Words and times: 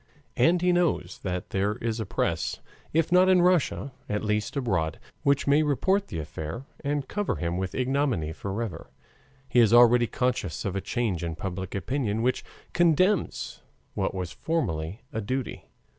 And 0.35 0.63
he 0.63 0.71
knows 0.71 1.19
that 1.21 1.51
there 1.51 1.75
is 1.75 1.99
a 1.99 2.07
press, 2.07 2.59
if 2.91 3.11
not 3.11 3.29
in 3.29 3.43
Russia, 3.43 3.91
at 4.09 4.23
least 4.23 4.57
abroad, 4.57 4.99
which 5.21 5.45
may 5.45 5.61
report 5.61 6.07
the 6.07 6.17
affair 6.17 6.65
and 6.83 7.07
cover 7.07 7.35
him 7.35 7.55
with 7.55 7.75
ignominy 7.75 8.33
forever. 8.33 8.89
He 9.47 9.59
is 9.59 9.71
already 9.73 10.07
conscious 10.07 10.65
of 10.65 10.75
a 10.75 10.81
change 10.81 11.23
in 11.23 11.35
public 11.35 11.75
opinion 11.75 12.23
which 12.23 12.43
condemns 12.73 13.61
what 13.93 14.15
was 14.15 14.31
formerly 14.31 15.03
a 15.13 15.21
duty. 15.21 15.69